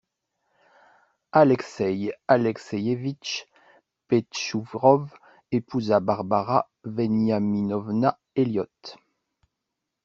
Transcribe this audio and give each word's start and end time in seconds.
Alexeï 1.31 2.11
Alexeïevitch 2.27 3.45
Pechtchourov 4.07 5.13
épousa 5.51 5.99
Barbara 5.99 6.71
Veniaminovna 6.83 8.17
Elliot. 8.33 8.65